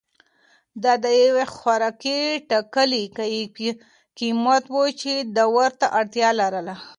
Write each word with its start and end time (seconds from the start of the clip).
دا 0.83 0.93
د 1.03 1.05
یوې 1.23 1.45
خوراکي 1.55 2.19
ټکلې 2.49 3.03
قیمت 4.19 4.63
و 4.69 4.79
چې 5.01 5.11
ده 5.35 5.43
ورته 5.57 5.85
اړتیا 5.99 6.29
لرله. 6.39 6.75